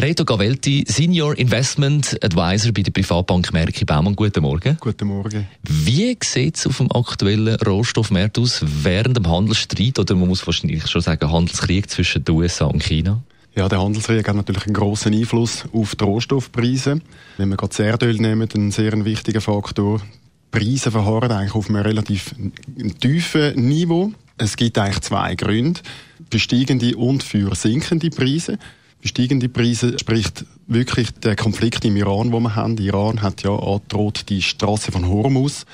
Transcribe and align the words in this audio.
Reto 0.00 0.24
Gavelti, 0.24 0.82
Senior 0.88 1.36
Investment 1.36 2.16
Advisor 2.24 2.72
bei 2.72 2.80
der 2.80 2.90
Privatbank 2.90 3.52
Merki 3.52 3.84
Baumann. 3.84 4.16
Guten 4.16 4.40
Morgen. 4.40 4.78
Guten 4.80 5.08
Morgen. 5.08 5.46
Wie 5.62 6.16
sieht 6.24 6.56
es 6.56 6.66
auf 6.66 6.78
dem 6.78 6.90
aktuellen 6.90 7.54
Rohstoffmarkt 7.56 8.38
aus 8.38 8.64
während 8.64 9.18
dem 9.18 9.28
Handelsstreit 9.28 9.98
oder 9.98 10.14
man 10.14 10.28
muss 10.28 10.46
wahrscheinlich 10.46 10.88
schon 10.88 11.02
sagen 11.02 11.30
Handelskrieg 11.30 11.90
zwischen 11.90 12.24
den 12.24 12.34
USA 12.34 12.64
und 12.64 12.82
China? 12.82 13.22
Ja, 13.54 13.68
der 13.68 13.82
Handelskrieg 13.82 14.26
hat 14.26 14.36
natürlich 14.36 14.64
einen 14.64 14.72
grossen 14.72 15.12
Einfluss 15.12 15.66
auf 15.70 15.94
die 15.94 16.04
Rohstoffpreise. 16.04 17.02
Wenn 17.36 17.50
wir 17.50 17.58
gerade 17.58 17.68
das 17.68 17.80
Erdöl 17.80 18.16
nehmen, 18.16 18.48
ein 18.54 18.70
sehr 18.70 19.04
wichtiger 19.04 19.42
Faktor. 19.42 19.98
Die 19.98 20.58
Preise 20.58 20.90
verharren 20.90 21.30
eigentlich 21.30 21.54
auf 21.54 21.68
einem 21.68 21.82
relativ 21.82 22.34
tiefen 23.00 23.68
Niveau. 23.68 24.12
Es 24.38 24.56
gibt 24.56 24.78
eigentlich 24.78 25.00
zwei 25.00 25.34
Gründe. 25.34 25.80
Für 26.30 26.38
steigende 26.38 26.96
und 26.96 27.22
für 27.22 27.54
sinkende 27.54 28.08
Preise 28.08 28.58
steigende 29.02 29.48
Preise 29.48 29.98
spricht 29.98 30.44
wirklich 30.66 31.10
der 31.12 31.36
Konflikt 31.36 31.84
im 31.84 31.96
Iran, 31.96 32.32
wo 32.32 32.40
wir 32.40 32.54
haben. 32.54 32.76
Iran 32.78 33.22
hat 33.22 33.42
ja 33.42 33.50
angedroht, 33.50 34.28
die 34.28 34.42
Straße 34.42 34.92
von 34.92 35.08
Hormuz 35.08 35.64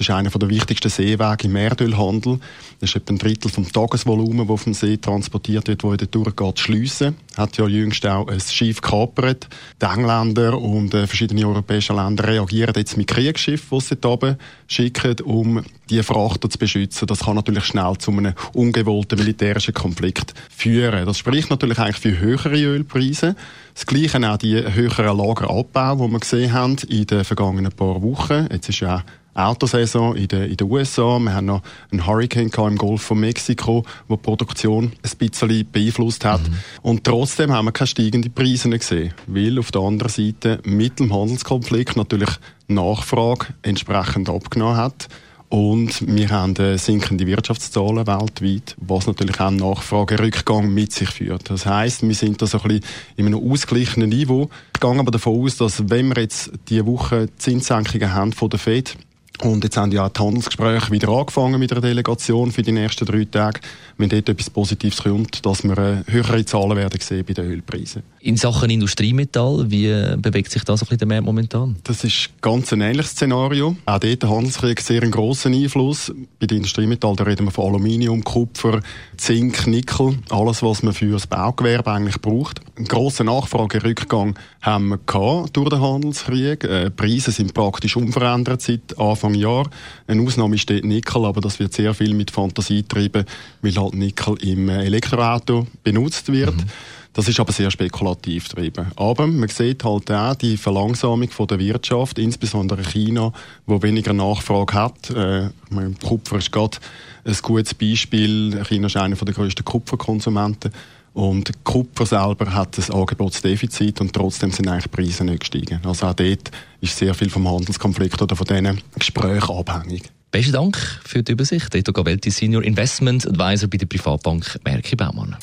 das 0.00 0.08
ist 0.08 0.14
einer 0.14 0.30
der 0.30 0.48
wichtigsten 0.48 0.88
Seewege 0.88 1.44
im 1.44 1.56
Erdölhandel. 1.56 2.40
Das 2.80 2.88
ist 2.88 2.96
etwa 2.96 3.12
ein 3.12 3.18
Drittel 3.18 3.50
vom 3.50 3.70
Tagesvolumen, 3.70 4.48
das 4.48 4.62
vom 4.62 4.72
See 4.72 4.96
transportiert 4.96 5.68
wird, 5.68 5.84
wo 5.84 5.92
in 5.92 5.98
der 5.98 6.06
durchgeht, 6.06 6.58
schliessen. 6.58 7.16
Hat 7.36 7.58
ja 7.58 7.66
jüngst 7.66 8.06
auch 8.06 8.26
ein 8.28 8.40
Schiff 8.40 8.80
gekapert. 8.80 9.46
Die 9.78 9.84
Engländer 9.84 10.58
und 10.58 10.94
äh, 10.94 11.06
verschiedene 11.06 11.46
europäische 11.46 11.92
Länder 11.92 12.28
reagieren 12.28 12.72
jetzt 12.74 12.96
mit 12.96 13.08
Kriegsschiffen, 13.08 13.78
die 13.78 13.84
sie 13.84 13.96
dort 13.96 14.38
schicken, 14.68 15.20
um 15.20 15.62
die 15.90 16.02
Frachter 16.02 16.48
zu 16.48 16.56
beschützen. 16.56 17.06
Das 17.06 17.20
kann 17.20 17.36
natürlich 17.36 17.64
schnell 17.64 17.98
zu 17.98 18.10
einem 18.10 18.32
ungewollten 18.54 19.18
militärischen 19.18 19.74
Konflikt 19.74 20.32
führen. 20.48 21.04
Das 21.04 21.18
spricht 21.18 21.50
natürlich 21.50 21.78
eigentlich 21.78 21.98
für 21.98 22.18
höhere 22.18 22.56
Ölpreise. 22.56 23.36
Das 23.74 23.84
Gleiche 23.84 24.18
auch 24.30 24.38
die 24.38 24.56
höheren 24.56 25.16
Lagerabbau, 25.18 26.06
die 26.06 26.12
wir 26.12 26.20
gesehen 26.20 26.52
haben 26.54 26.76
in 26.88 27.06
den 27.06 27.24
vergangenen 27.24 27.72
paar 27.72 28.00
Wochen. 28.02 28.48
Jetzt 28.50 28.70
ist 28.70 28.80
ja 28.80 29.04
Autosaison 29.46 30.16
in 30.16 30.28
den, 30.28 30.50
in 30.50 30.56
den 30.56 30.70
USA. 30.70 31.18
Wir 31.18 31.34
haben 31.34 31.46
noch 31.46 31.62
einen 31.90 32.06
Hurricane 32.06 32.50
im 32.50 32.76
Golf 32.76 33.02
von 33.02 33.20
Mexiko, 33.20 33.84
wo 34.08 34.16
die 34.16 34.22
Produktion 34.22 34.92
ein 35.02 35.18
bisschen 35.18 35.70
beeinflusst 35.70 36.24
hat. 36.24 36.42
Mhm. 36.42 36.54
Und 36.82 37.04
trotzdem 37.04 37.52
haben 37.52 37.66
wir 37.66 37.72
keine 37.72 37.88
steigenden 37.88 38.32
Preise 38.32 38.70
gesehen, 38.70 39.14
weil 39.26 39.58
auf 39.58 39.72
der 39.72 39.82
anderen 39.82 40.12
Seite 40.12 40.60
mit 40.64 40.98
dem 40.98 41.14
Handelskonflikt 41.14 41.96
natürlich 41.96 42.30
Nachfrage 42.68 43.46
entsprechend 43.62 44.28
abgenommen 44.28 44.76
hat. 44.76 45.08
Und 45.50 46.06
wir 46.06 46.30
haben 46.30 46.54
sinkende 46.78 47.26
Wirtschaftszahlen 47.26 48.06
weltweit, 48.06 48.76
was 48.78 49.08
natürlich 49.08 49.40
auch 49.40 49.48
einen 49.48 49.56
Nachfragerückgang 49.56 50.72
mit 50.72 50.92
sich 50.92 51.10
führt. 51.10 51.50
Das 51.50 51.66
heißt, 51.66 52.06
wir 52.06 52.14
sind 52.14 52.40
da 52.40 52.46
so 52.46 52.58
ein 52.58 52.68
bisschen 52.68 52.84
in 53.16 53.26
einem 53.26 53.50
ausgeglichenen 53.50 54.10
Niveau. 54.10 54.48
Ich 54.74 54.80
gehe 54.80 54.90
aber 54.90 55.10
davon 55.10 55.42
aus, 55.42 55.56
dass 55.56 55.90
wenn 55.90 56.06
wir 56.14 56.22
jetzt 56.22 56.52
diese 56.68 56.86
Woche 56.86 57.28
Zinssenkungen 57.36 58.14
haben 58.14 58.32
von 58.32 58.48
der 58.48 58.60
Fed, 58.60 58.96
und 59.42 59.64
jetzt 59.64 59.76
haben 59.76 59.92
ja 59.92 60.08
die 60.08 60.20
Handelsgespräche 60.20 60.90
wieder 60.90 61.08
angefangen 61.08 61.58
mit 61.58 61.70
der 61.70 61.80
Delegation 61.80 62.52
für 62.52 62.62
die 62.62 62.72
nächsten 62.72 63.06
drei 63.06 63.24
Tage. 63.24 63.60
Wenn 63.96 64.08
dort 64.08 64.28
etwas 64.28 64.50
Positives 64.50 65.02
kommt, 65.02 65.44
dass 65.44 65.64
wir 65.64 65.76
äh, 65.78 66.02
höhere 66.06 66.44
Zahlen 66.44 66.76
werden 66.76 67.00
sehen 67.00 67.24
bei 67.26 67.32
den 67.32 67.46
Ölpreisen. 67.46 68.02
In 68.20 68.36
Sachen 68.36 68.70
Industriemetall, 68.70 69.70
wie 69.70 70.16
bewegt 70.18 70.50
sich 70.50 70.62
das 70.64 70.82
ein 70.82 70.88
bisschen 70.88 71.08
mehr 71.08 71.22
momentan? 71.22 71.76
Das 71.84 72.04
ist 72.04 72.30
ganz 72.42 72.72
ein 72.72 72.82
ähnliches 72.82 73.12
Szenario. 73.12 73.76
Auch 73.86 73.98
dort 73.98 74.22
der 74.22 74.28
Handelskrieg 74.28 74.80
sehr 74.80 75.02
einen 75.02 75.10
grossen 75.10 75.54
Einfluss. 75.54 76.12
Bei 76.38 76.46
den 76.46 76.58
Industriemetallen 76.58 77.16
da 77.16 77.24
reden 77.24 77.46
wir 77.46 77.50
von 77.50 77.66
Aluminium, 77.66 78.22
Kupfer, 78.22 78.80
Zink, 79.16 79.66
Nickel, 79.66 80.18
alles, 80.28 80.62
was 80.62 80.82
man 80.82 80.92
für 80.92 81.12
das 81.12 81.26
Baugewerbe 81.26 81.90
eigentlich 81.90 82.20
braucht. 82.20 82.60
Einen 82.76 82.86
grossen 82.86 83.26
Nachfragerückgang 83.26 84.38
haben 84.60 84.88
wir 84.88 84.98
gehabt 84.98 85.56
durch 85.56 85.70
den 85.70 85.80
Handelskrieg. 85.80 86.64
Äh, 86.64 86.84
die 86.84 86.90
Preise 86.90 87.30
sind 87.30 87.54
praktisch 87.54 87.96
unverändert 87.96 88.60
seit 88.62 88.98
Anfang 88.98 89.29
Jahr. 89.34 89.68
Eine 90.06 90.22
Ausnahme 90.22 90.58
steht 90.58 90.84
Nickel, 90.84 91.24
aber 91.24 91.40
das 91.40 91.58
wird 91.58 91.72
sehr 91.72 91.94
viel 91.94 92.14
mit 92.14 92.30
Fantasie 92.30 92.82
getrieben, 92.82 93.24
weil 93.62 93.74
halt 93.76 93.94
Nickel 93.94 94.36
im 94.42 94.68
Elektroauto 94.68 95.66
benutzt 95.82 96.30
wird. 96.32 96.56
Mhm. 96.56 96.70
Das 97.12 97.26
ist 97.26 97.40
aber 97.40 97.52
sehr 97.52 97.70
spekulativ 97.70 98.48
getrieben. 98.48 98.86
Aber 98.96 99.26
man 99.26 99.48
sieht 99.48 99.84
halt 99.84 100.10
auch 100.10 100.34
die 100.36 100.56
Verlangsamung 100.56 101.28
von 101.30 101.48
der 101.48 101.58
Wirtschaft, 101.58 102.18
insbesondere 102.18 102.82
China, 102.84 103.32
wo 103.66 103.82
weniger 103.82 104.12
Nachfrage 104.12 104.74
hat. 104.74 105.10
Äh, 105.10 105.50
meine, 105.70 105.94
Kupfer 106.04 106.38
ist 106.38 106.52
gerade 106.52 106.78
ein 107.24 107.36
gutes 107.42 107.74
Beispiel. 107.74 108.62
China 108.64 108.86
ist 108.86 108.96
einer 108.96 109.16
der 109.16 109.34
grössten 109.34 109.64
Kupferkonsumenten. 109.64 110.72
Und 111.12 111.64
Kupfer 111.64 112.06
selber 112.06 112.54
hat 112.54 112.78
ein 112.78 112.94
Angebotsdefizit 112.94 114.00
und 114.00 114.12
trotzdem 114.12 114.52
sind 114.52 114.68
eigentlich 114.68 114.84
die 114.84 114.88
Preise 114.90 115.24
nicht 115.24 115.40
gestiegen. 115.40 115.80
Also 115.84 116.06
auch 116.06 116.14
dort 116.14 116.50
ist 116.80 116.96
sehr 116.96 117.14
viel 117.14 117.28
vom 117.28 117.48
Handelskonflikt 117.48 118.22
oder 118.22 118.36
von 118.36 118.46
diesen 118.46 118.80
Gesprächen 118.96 119.50
abhängig. 119.50 120.04
Besten 120.30 120.52
Dank 120.52 120.76
für 121.04 121.24
die 121.24 121.32
Übersicht. 121.32 121.74
Eto 121.74 121.92
Gavelti, 121.92 122.30
Senior 122.30 122.62
Investment 122.62 123.26
Advisor 123.26 123.68
bei 123.68 123.78
der 123.78 123.86
Privatbank 123.86 124.60
Merki 124.64 124.94
Baumann. 124.94 125.36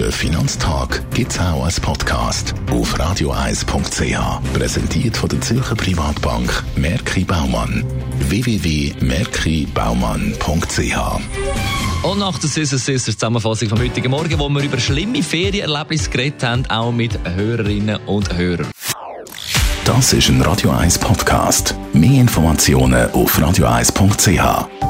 Der 0.00 0.10
Finanztag 0.10 1.02
gibt 1.12 1.30
es 1.32 1.38
auch 1.38 1.62
als 1.62 1.78
Podcast 1.78 2.54
auf 2.70 2.98
radioeis.ch. 2.98 4.16
Präsentiert 4.54 5.14
von 5.14 5.28
der 5.28 5.42
Zürcher 5.42 5.74
Privatbank 5.74 6.64
Merki 6.74 7.22
Baumann. 7.22 7.84
www.merkibaumann.ch 8.30 11.20
und 12.02 12.18
nach 12.18 12.38
der 12.38 12.48
Scissor 12.48 12.78
Sisters 12.78 13.18
Zusammenfassung 13.18 13.68
vom 13.68 13.78
heutigen 13.78 14.10
Morgen, 14.10 14.38
wo 14.38 14.48
wir 14.48 14.62
über 14.62 14.80
schlimme 14.80 15.22
Ferienerlebnisse 15.22 16.08
geredet 16.08 16.42
haben, 16.44 16.64
auch 16.70 16.92
mit 16.92 17.20
Hörerinnen 17.36 18.00
und 18.06 18.34
Hörern. 18.34 18.70
Das 19.84 20.14
ist 20.14 20.30
ein 20.30 20.40
Radio 20.40 20.70
1 20.70 20.98
Podcast. 20.98 21.74
Mehr 21.92 22.22
Informationen 22.22 23.10
auf 23.10 23.38
radioeis.ch. 23.38 24.89